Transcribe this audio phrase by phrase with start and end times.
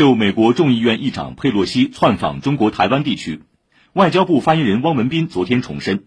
[0.00, 3.42] 就美国众议院议长佩洛西窜访中国台湾地区，
[3.92, 6.04] 外交部发言人汪文斌昨天重申，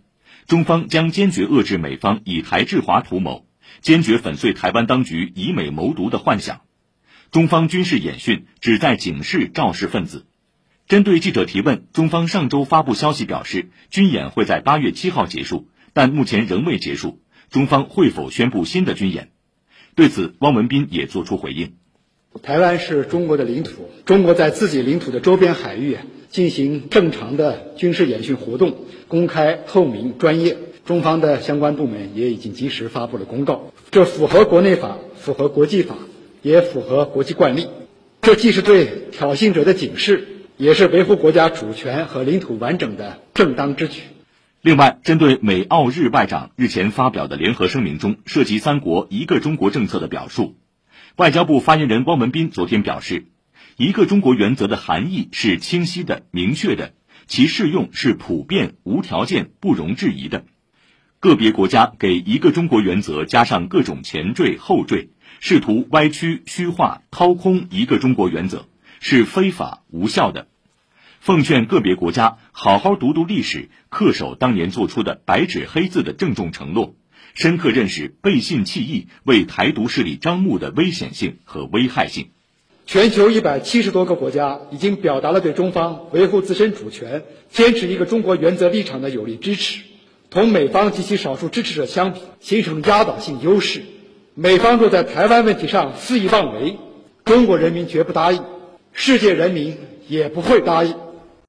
[0.48, 3.46] 中方将坚决遏制美方以台制华图谋，
[3.82, 6.62] 坚决粉碎台湾当局以美谋独的幻想。
[7.30, 10.26] 中方军事演训旨在警示肇事分子。
[10.88, 17.22] 针对记者提问，中方上周发布消息表示，军演会在八月七号结束，但目前仍未结束。
[17.52, 19.30] 中方会否宣布新的军演？
[19.94, 21.76] 对此，汪文斌也作出回应。
[22.42, 25.98] 台湾是中国的领土，中国在自己领土的周边海域
[26.30, 28.76] 进行正常的军事演训活动，
[29.08, 30.58] 公开、透明、专业。
[30.86, 35.96] 中方的相关部门也已经及时发布了公告，这符合国内法，符合国际法，
[36.42, 37.68] 也符合国际惯例。
[38.22, 40.28] 这既是对挑衅者的警示，
[40.58, 44.02] 也是维护国家主权和领土完整的正当之举。
[44.62, 50.56] 另外，针对美澳日外长日前发表的联合声明中涉及三国一个中国政策的表述。
[51.18, 53.28] 外交部发言人汪文斌昨天表示，
[53.78, 56.96] 一个中国原则的含义是清晰的、明确的，
[57.28, 60.46] 其适用是普遍、无条件、不容置疑的。
[61.20, 68.66] 个别国家给一个中国原则加上各种前缀后缀，试图歪曲、虚化、掏空一个中国原则，
[69.00, 70.48] 是非法无效的。
[71.20, 76.96] 奉劝个别国家好好读读历史，恪守当年做出的白纸黑字的郑重承诺。
[77.34, 82.28] 深刻认识背信弃义为台独势力张目的危险性和危害性。
[82.86, 89.82] 全球一百七十多个国家已经表达了对中方维护自身主权、坚持一个中国原则立场的有力支持。
[90.30, 93.84] 同美方及其少数支持者相比，形成压倒性优势。
[94.36, 96.78] 美方若在台湾问题上肆意妄为，
[97.24, 98.44] 中国人民绝不答应，
[98.92, 99.78] 世界人民
[100.08, 100.96] 也不会答应。